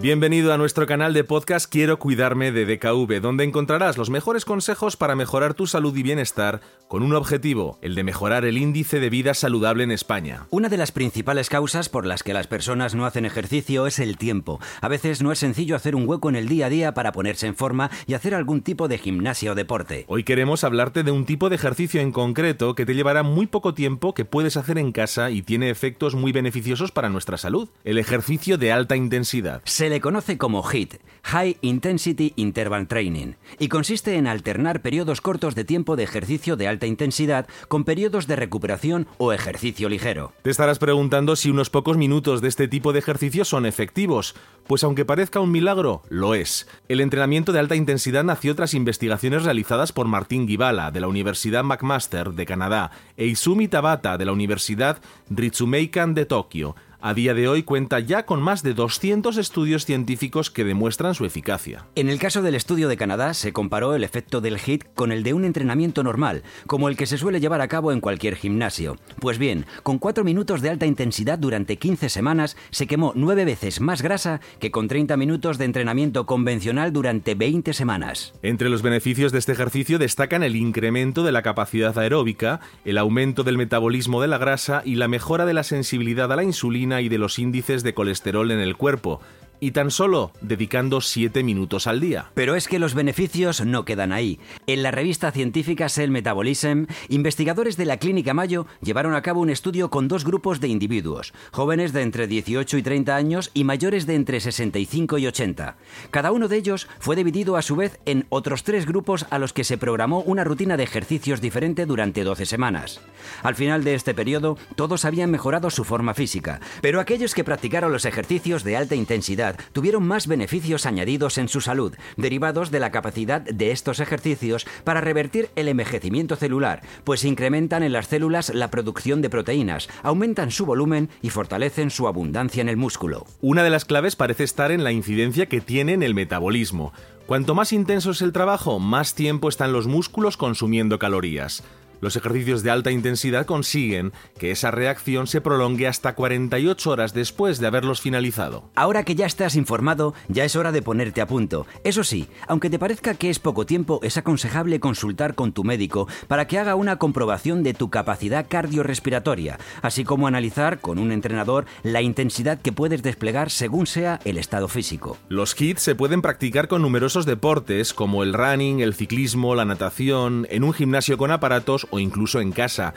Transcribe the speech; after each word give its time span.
Bienvenido 0.00 0.52
a 0.52 0.58
nuestro 0.58 0.86
canal 0.86 1.12
de 1.12 1.24
podcast 1.24 1.68
Quiero 1.68 1.98
cuidarme 1.98 2.52
de 2.52 2.64
DKV, 2.66 3.20
donde 3.20 3.42
encontrarás 3.42 3.98
los 3.98 4.10
mejores 4.10 4.44
consejos 4.44 4.96
para 4.96 5.16
mejorar 5.16 5.54
tu 5.54 5.66
salud 5.66 5.96
y 5.96 6.04
bienestar 6.04 6.60
con 6.86 7.02
un 7.02 7.14
objetivo, 7.14 7.80
el 7.82 7.96
de 7.96 8.04
mejorar 8.04 8.44
el 8.44 8.58
índice 8.58 9.00
de 9.00 9.10
vida 9.10 9.34
saludable 9.34 9.82
en 9.82 9.90
España. 9.90 10.46
Una 10.50 10.68
de 10.68 10.76
las 10.76 10.92
principales 10.92 11.48
causas 11.48 11.88
por 11.88 12.06
las 12.06 12.22
que 12.22 12.32
las 12.32 12.46
personas 12.46 12.94
no 12.94 13.06
hacen 13.06 13.26
ejercicio 13.26 13.88
es 13.88 13.98
el 13.98 14.16
tiempo. 14.18 14.60
A 14.80 14.86
veces 14.86 15.20
no 15.20 15.32
es 15.32 15.40
sencillo 15.40 15.74
hacer 15.74 15.96
un 15.96 16.08
hueco 16.08 16.28
en 16.28 16.36
el 16.36 16.48
día 16.48 16.66
a 16.66 16.70
día 16.70 16.94
para 16.94 17.10
ponerse 17.10 17.48
en 17.48 17.56
forma 17.56 17.90
y 18.06 18.14
hacer 18.14 18.36
algún 18.36 18.62
tipo 18.62 18.86
de 18.86 18.98
gimnasia 18.98 19.50
o 19.50 19.54
deporte. 19.56 20.04
Hoy 20.06 20.22
queremos 20.22 20.62
hablarte 20.62 21.02
de 21.02 21.10
un 21.10 21.26
tipo 21.26 21.48
de 21.48 21.56
ejercicio 21.56 22.00
en 22.00 22.12
concreto 22.12 22.76
que 22.76 22.86
te 22.86 22.94
llevará 22.94 23.24
muy 23.24 23.48
poco 23.48 23.74
tiempo, 23.74 24.14
que 24.14 24.24
puedes 24.24 24.56
hacer 24.56 24.78
en 24.78 24.92
casa 24.92 25.30
y 25.30 25.42
tiene 25.42 25.70
efectos 25.70 26.14
muy 26.14 26.30
beneficiosos 26.30 26.92
para 26.92 27.10
nuestra 27.10 27.36
salud. 27.36 27.68
El 27.82 27.98
ejercicio 27.98 28.58
de 28.58 28.70
alta 28.70 28.94
intensidad. 28.94 29.60
Se 29.64 29.87
le 29.88 30.00
conoce 30.00 30.38
como 30.38 30.62
HIIT, 30.62 30.94
High 31.24 31.58
Intensity 31.60 32.32
Interval 32.36 32.88
Training, 32.88 33.34
y 33.58 33.68
consiste 33.68 34.16
en 34.16 34.26
alternar 34.26 34.82
periodos 34.82 35.20
cortos 35.20 35.54
de 35.54 35.64
tiempo 35.64 35.96
de 35.96 36.04
ejercicio 36.04 36.56
de 36.56 36.68
alta 36.68 36.86
intensidad 36.86 37.46
con 37.68 37.84
periodos 37.84 38.26
de 38.26 38.36
recuperación 38.36 39.06
o 39.18 39.32
ejercicio 39.32 39.88
ligero. 39.88 40.32
Te 40.42 40.50
estarás 40.50 40.78
preguntando 40.78 41.36
si 41.36 41.50
unos 41.50 41.70
pocos 41.70 41.96
minutos 41.96 42.40
de 42.40 42.48
este 42.48 42.68
tipo 42.68 42.92
de 42.92 42.98
ejercicio 42.98 43.44
son 43.44 43.66
efectivos. 43.66 44.34
Pues 44.66 44.84
aunque 44.84 45.06
parezca 45.06 45.40
un 45.40 45.50
milagro, 45.50 46.02
lo 46.10 46.34
es. 46.34 46.68
El 46.88 47.00
entrenamiento 47.00 47.52
de 47.52 47.58
alta 47.58 47.74
intensidad 47.74 48.22
nació 48.22 48.54
tras 48.54 48.74
investigaciones 48.74 49.44
realizadas 49.44 49.92
por 49.92 50.08
Martín 50.08 50.46
Gibala, 50.46 50.90
de 50.90 51.00
la 51.00 51.08
Universidad 51.08 51.64
McMaster 51.64 52.32
de 52.32 52.44
Canadá, 52.44 52.90
e 53.16 53.26
Izumi 53.26 53.68
Tabata, 53.68 54.18
de 54.18 54.26
la 54.26 54.32
Universidad 54.32 54.98
Ritsumeikan 55.30 56.14
de 56.14 56.26
Tokio, 56.26 56.76
a 57.00 57.14
día 57.14 57.34
de 57.34 57.48
hoy 57.48 57.62
cuenta 57.62 58.00
ya 58.00 58.26
con 58.26 58.42
más 58.42 58.62
de 58.62 58.74
200 58.74 59.36
estudios 59.36 59.84
científicos 59.84 60.50
que 60.50 60.64
demuestran 60.64 61.14
su 61.14 61.24
eficacia. 61.24 61.86
En 61.94 62.08
el 62.08 62.18
caso 62.18 62.42
del 62.42 62.54
estudio 62.54 62.88
de 62.88 62.96
Canadá 62.96 63.34
se 63.34 63.52
comparó 63.52 63.94
el 63.94 64.04
efecto 64.04 64.40
del 64.40 64.58
HIIT 64.58 64.84
con 64.94 65.12
el 65.12 65.22
de 65.22 65.34
un 65.34 65.44
entrenamiento 65.44 66.02
normal, 66.02 66.42
como 66.66 66.88
el 66.88 66.96
que 66.96 67.06
se 67.06 67.18
suele 67.18 67.40
llevar 67.40 67.60
a 67.60 67.68
cabo 67.68 67.92
en 67.92 68.00
cualquier 68.00 68.36
gimnasio. 68.36 68.96
Pues 69.20 69.38
bien, 69.38 69.66
con 69.82 69.98
4 69.98 70.24
minutos 70.24 70.60
de 70.60 70.70
alta 70.70 70.86
intensidad 70.86 71.38
durante 71.38 71.76
15 71.76 72.08
semanas 72.08 72.56
se 72.70 72.86
quemó 72.86 73.12
9 73.14 73.44
veces 73.44 73.80
más 73.80 74.02
grasa 74.02 74.40
que 74.58 74.70
con 74.70 74.88
30 74.88 75.16
minutos 75.16 75.58
de 75.58 75.66
entrenamiento 75.66 76.26
convencional 76.26 76.92
durante 76.92 77.34
20 77.34 77.72
semanas. 77.72 78.34
Entre 78.42 78.68
los 78.68 78.82
beneficios 78.82 79.32
de 79.32 79.38
este 79.38 79.52
ejercicio 79.52 79.98
destacan 79.98 80.42
el 80.42 80.56
incremento 80.56 81.22
de 81.22 81.32
la 81.32 81.42
capacidad 81.42 81.96
aeróbica, 81.98 82.60
el 82.84 82.98
aumento 82.98 83.44
del 83.44 83.58
metabolismo 83.58 84.20
de 84.20 84.28
la 84.28 84.38
grasa 84.38 84.82
y 84.84 84.96
la 84.96 85.08
mejora 85.08 85.46
de 85.46 85.54
la 85.54 85.62
sensibilidad 85.62 86.32
a 86.32 86.36
la 86.36 86.42
insulina 86.42 86.87
y 87.00 87.08
de 87.08 87.18
los 87.18 87.38
índices 87.38 87.82
de 87.82 87.94
colesterol 87.94 88.50
en 88.50 88.60
el 88.60 88.76
cuerpo, 88.76 89.20
y 89.60 89.72
tan 89.72 89.90
solo 89.90 90.32
dedicando 90.40 91.00
7 91.00 91.42
minutos 91.42 91.86
al 91.86 92.00
día. 92.00 92.30
Pero 92.34 92.54
es 92.54 92.68
que 92.68 92.78
los 92.78 92.94
beneficios 92.94 93.64
no 93.64 93.84
quedan 93.84 94.12
ahí. 94.12 94.38
En 94.66 94.82
la 94.82 94.90
revista 94.90 95.32
científica 95.32 95.88
Cell 95.88 96.10
Metabolism, 96.10 96.84
investigadores 97.08 97.76
de 97.76 97.84
la 97.84 97.96
Clínica 97.96 98.34
Mayo 98.34 98.66
llevaron 98.82 99.14
a 99.14 99.22
cabo 99.22 99.40
un 99.40 99.50
estudio 99.50 99.90
con 99.90 100.08
dos 100.08 100.24
grupos 100.24 100.60
de 100.60 100.68
individuos, 100.68 101.32
jóvenes 101.52 101.92
de 101.92 102.02
entre 102.02 102.26
18 102.26 102.78
y 102.78 102.82
30 102.82 103.16
años 103.16 103.50
y 103.54 103.64
mayores 103.64 104.06
de 104.06 104.14
entre 104.14 104.40
65 104.40 105.18
y 105.18 105.26
80. 105.26 105.76
Cada 106.10 106.32
uno 106.32 106.48
de 106.48 106.56
ellos 106.56 106.88
fue 106.98 107.16
dividido 107.16 107.56
a 107.56 107.62
su 107.62 107.76
vez 107.76 107.98
en 108.06 108.26
otros 108.28 108.64
tres 108.64 108.86
grupos 108.86 109.26
a 109.30 109.38
los 109.38 109.52
que 109.52 109.64
se 109.64 109.78
programó 109.78 110.20
una 110.20 110.44
rutina 110.44 110.76
de 110.76 110.84
ejercicios 110.84 111.40
diferente 111.40 111.86
durante 111.86 112.24
12 112.24 112.46
semanas. 112.46 113.00
Al 113.42 113.54
final 113.54 113.84
de 113.84 113.94
este 113.94 114.14
periodo, 114.14 114.58
todos 114.76 115.04
habían 115.04 115.30
mejorado 115.30 115.70
su 115.70 115.84
forma 115.84 116.14
física, 116.14 116.60
pero 116.80 117.00
aquellos 117.00 117.34
que 117.34 117.44
practicaron 117.44 117.92
los 117.92 118.04
ejercicios 118.04 118.64
de 118.64 118.76
alta 118.76 118.94
intensidad 118.94 119.47
tuvieron 119.72 120.06
más 120.06 120.26
beneficios 120.26 120.86
añadidos 120.86 121.38
en 121.38 121.48
su 121.48 121.60
salud, 121.60 121.94
derivados 122.16 122.70
de 122.70 122.80
la 122.80 122.90
capacidad 122.90 123.40
de 123.40 123.70
estos 123.70 124.00
ejercicios 124.00 124.66
para 124.84 125.00
revertir 125.00 125.50
el 125.56 125.68
envejecimiento 125.68 126.36
celular, 126.36 126.82
pues 127.04 127.24
incrementan 127.24 127.82
en 127.82 127.92
las 127.92 128.08
células 128.08 128.52
la 128.54 128.70
producción 128.70 129.22
de 129.22 129.30
proteínas, 129.30 129.88
aumentan 130.02 130.50
su 130.50 130.66
volumen 130.66 131.08
y 131.22 131.30
fortalecen 131.30 131.90
su 131.90 132.08
abundancia 132.08 132.60
en 132.60 132.68
el 132.68 132.76
músculo. 132.76 133.26
Una 133.40 133.62
de 133.62 133.70
las 133.70 133.84
claves 133.84 134.16
parece 134.16 134.44
estar 134.44 134.72
en 134.72 134.84
la 134.84 134.92
incidencia 134.92 135.46
que 135.46 135.60
tiene 135.60 135.92
en 135.92 136.02
el 136.02 136.14
metabolismo. 136.14 136.92
Cuanto 137.26 137.54
más 137.54 137.72
intenso 137.74 138.12
es 138.12 138.22
el 138.22 138.32
trabajo, 138.32 138.78
más 138.78 139.14
tiempo 139.14 139.48
están 139.48 139.72
los 139.72 139.86
músculos 139.86 140.36
consumiendo 140.36 140.98
calorías. 140.98 141.62
Los 142.00 142.16
ejercicios 142.16 142.62
de 142.62 142.70
alta 142.70 142.90
intensidad 142.90 143.46
consiguen 143.46 144.12
que 144.38 144.50
esa 144.50 144.70
reacción 144.70 145.26
se 145.26 145.40
prolongue 145.40 145.88
hasta 145.88 146.14
48 146.14 146.90
horas 146.90 147.14
después 147.14 147.58
de 147.58 147.66
haberlos 147.66 148.00
finalizado. 148.00 148.70
Ahora 148.74 149.02
que 149.02 149.14
ya 149.14 149.26
estás 149.26 149.56
informado, 149.56 150.14
ya 150.28 150.44
es 150.44 150.54
hora 150.54 150.72
de 150.72 150.82
ponerte 150.82 151.20
a 151.20 151.26
punto. 151.26 151.66
Eso 151.82 152.04
sí, 152.04 152.28
aunque 152.46 152.70
te 152.70 152.78
parezca 152.78 153.14
que 153.14 153.30
es 153.30 153.38
poco 153.38 153.66
tiempo, 153.66 153.98
es 154.02 154.16
aconsejable 154.16 154.80
consultar 154.80 155.34
con 155.34 155.52
tu 155.52 155.64
médico 155.64 156.08
para 156.28 156.46
que 156.46 156.58
haga 156.58 156.76
una 156.76 156.96
comprobación 156.96 157.62
de 157.62 157.74
tu 157.74 157.90
capacidad 157.90 158.46
cardiorrespiratoria, 158.48 159.58
así 159.82 160.04
como 160.04 160.26
analizar 160.26 160.80
con 160.80 160.98
un 160.98 161.10
entrenador 161.10 161.66
la 161.82 162.02
intensidad 162.02 162.60
que 162.60 162.72
puedes 162.72 163.02
desplegar 163.02 163.50
según 163.50 163.86
sea 163.86 164.20
el 164.24 164.38
estado 164.38 164.68
físico. 164.68 165.16
Los 165.28 165.54
kits 165.54 165.82
se 165.82 165.94
pueden 165.94 166.22
practicar 166.22 166.68
con 166.68 166.82
numerosos 166.82 167.26
deportes 167.26 167.92
como 167.92 168.22
el 168.22 168.34
running, 168.34 168.80
el 168.80 168.94
ciclismo, 168.94 169.54
la 169.54 169.64
natación, 169.64 170.46
en 170.50 170.64
un 170.64 170.72
gimnasio 170.72 171.18
con 171.18 171.30
aparatos 171.30 171.87
o 171.90 171.98
incluso 171.98 172.40
en 172.40 172.52
casa, 172.52 172.94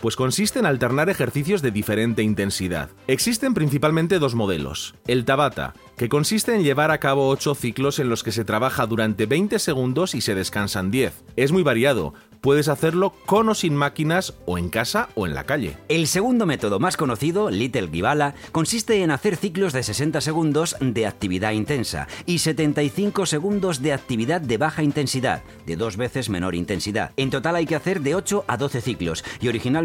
pues 0.00 0.16
consiste 0.16 0.58
en 0.58 0.66
alternar 0.66 1.10
ejercicios 1.10 1.62
de 1.62 1.70
diferente 1.70 2.22
intensidad. 2.22 2.90
Existen 3.06 3.54
principalmente 3.54 4.18
dos 4.18 4.34
modelos. 4.34 4.94
El 5.06 5.24
Tabata, 5.24 5.74
que 5.96 6.08
consiste 6.08 6.54
en 6.54 6.62
llevar 6.62 6.90
a 6.90 6.98
cabo 6.98 7.28
8 7.28 7.54
ciclos 7.54 7.98
en 7.98 8.08
los 8.08 8.22
que 8.22 8.32
se 8.32 8.44
trabaja 8.44 8.86
durante 8.86 9.26
20 9.26 9.58
segundos 9.58 10.14
y 10.14 10.20
se 10.20 10.34
descansan 10.34 10.90
10. 10.90 11.24
Es 11.36 11.52
muy 11.52 11.62
variado, 11.62 12.14
puedes 12.40 12.68
hacerlo 12.68 13.14
con 13.24 13.48
o 13.48 13.54
sin 13.54 13.74
máquinas 13.74 14.34
o 14.46 14.58
en 14.58 14.68
casa 14.68 15.08
o 15.14 15.26
en 15.26 15.34
la 15.34 15.44
calle. 15.44 15.76
El 15.88 16.06
segundo 16.06 16.44
método 16.44 16.80
más 16.80 16.96
conocido, 16.96 17.50
Little 17.50 17.88
Gibala, 17.88 18.34
consiste 18.50 19.02
en 19.02 19.10
hacer 19.10 19.36
ciclos 19.36 19.72
de 19.72 19.82
60 19.82 20.20
segundos 20.20 20.76
de 20.80 21.06
actividad 21.06 21.52
intensa 21.52 22.08
y 22.26 22.40
75 22.40 23.26
segundos 23.26 23.80
de 23.80 23.92
actividad 23.92 24.40
de 24.40 24.58
baja 24.58 24.82
intensidad, 24.82 25.42
de 25.66 25.76
dos 25.76 25.96
veces 25.96 26.28
menor 26.28 26.54
intensidad. 26.54 27.12
En 27.16 27.30
total 27.30 27.56
hay 27.56 27.66
que 27.66 27.76
hacer 27.76 28.00
de 28.00 28.16
8 28.16 28.44
a 28.48 28.56
12 28.56 28.80
ciclos 28.80 29.24
y 29.40 29.48
originalmente 29.48 29.81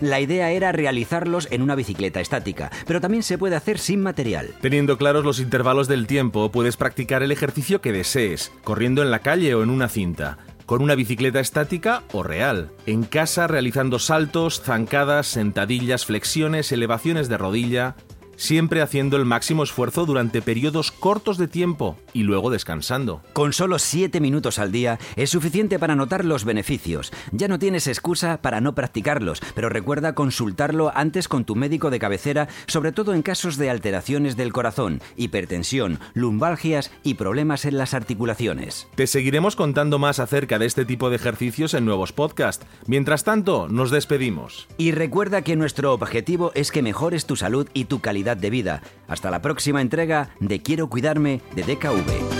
la 0.00 0.20
idea 0.20 0.50
era 0.50 0.72
realizarlos 0.72 1.48
en 1.50 1.62
una 1.62 1.74
bicicleta 1.74 2.20
estática, 2.20 2.70
pero 2.86 3.00
también 3.00 3.22
se 3.22 3.38
puede 3.38 3.56
hacer 3.56 3.78
sin 3.78 4.02
material. 4.02 4.54
Teniendo 4.60 4.98
claros 4.98 5.24
los 5.24 5.40
intervalos 5.40 5.88
del 5.88 6.06
tiempo, 6.06 6.50
puedes 6.50 6.76
practicar 6.76 7.22
el 7.22 7.32
ejercicio 7.32 7.80
que 7.80 7.92
desees, 7.92 8.52
corriendo 8.64 9.02
en 9.02 9.10
la 9.10 9.20
calle 9.20 9.54
o 9.54 9.62
en 9.62 9.70
una 9.70 9.88
cinta 9.88 10.38
con 10.68 10.82
una 10.82 10.94
bicicleta 10.94 11.40
estática 11.40 12.02
o 12.12 12.22
real, 12.22 12.70
en 12.84 13.02
casa 13.02 13.46
realizando 13.46 13.98
saltos, 13.98 14.60
zancadas, 14.60 15.26
sentadillas, 15.26 16.04
flexiones, 16.04 16.70
elevaciones 16.72 17.30
de 17.30 17.38
rodilla, 17.38 17.96
siempre 18.38 18.80
haciendo 18.80 19.18
el 19.18 19.26
máximo 19.26 19.64
esfuerzo 19.64 20.06
durante 20.06 20.40
periodos 20.40 20.90
cortos 20.90 21.36
de 21.36 21.48
tiempo 21.48 21.98
y 22.14 22.22
luego 22.22 22.50
descansando. 22.50 23.20
Con 23.34 23.52
solo 23.52 23.78
7 23.78 24.20
minutos 24.20 24.58
al 24.58 24.72
día 24.72 24.98
es 25.16 25.28
suficiente 25.30 25.78
para 25.78 25.96
notar 25.96 26.24
los 26.24 26.44
beneficios. 26.44 27.12
Ya 27.32 27.48
no 27.48 27.58
tienes 27.58 27.86
excusa 27.86 28.40
para 28.40 28.60
no 28.60 28.74
practicarlos, 28.74 29.42
pero 29.54 29.68
recuerda 29.68 30.14
consultarlo 30.14 30.92
antes 30.94 31.28
con 31.28 31.44
tu 31.44 31.56
médico 31.56 31.90
de 31.90 31.98
cabecera, 31.98 32.48
sobre 32.66 32.92
todo 32.92 33.12
en 33.12 33.22
casos 33.22 33.56
de 33.56 33.68
alteraciones 33.68 34.36
del 34.36 34.52
corazón, 34.52 35.02
hipertensión, 35.16 35.98
lumbalgias 36.14 36.90
y 37.02 37.14
problemas 37.14 37.64
en 37.64 37.76
las 37.76 37.92
articulaciones. 37.92 38.86
Te 38.94 39.06
seguiremos 39.06 39.56
contando 39.56 39.98
más 39.98 40.20
acerca 40.20 40.58
de 40.58 40.66
este 40.66 40.84
tipo 40.84 41.10
de 41.10 41.16
ejercicios 41.16 41.74
en 41.74 41.84
nuevos 41.84 42.12
podcasts. 42.12 42.64
Mientras 42.86 43.24
tanto, 43.24 43.68
nos 43.68 43.90
despedimos. 43.90 44.68
Y 44.78 44.92
recuerda 44.92 45.42
que 45.42 45.56
nuestro 45.56 45.92
objetivo 45.92 46.52
es 46.54 46.70
que 46.70 46.82
mejores 46.82 47.26
tu 47.26 47.34
salud 47.34 47.68
y 47.74 47.86
tu 47.86 48.00
de 48.36 48.50
vida. 48.50 48.82
Hasta 49.06 49.30
la 49.30 49.40
próxima 49.40 49.80
entrega 49.80 50.30
de 50.40 50.60
Quiero 50.60 50.88
Cuidarme 50.88 51.40
de 51.54 51.62
DKV. 51.62 52.37